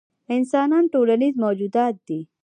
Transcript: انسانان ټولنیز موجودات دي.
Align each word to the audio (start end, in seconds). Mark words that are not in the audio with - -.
انسانان 0.35 0.85
ټولنیز 0.93 1.33
موجودات 1.43 1.95
دي. 2.07 2.19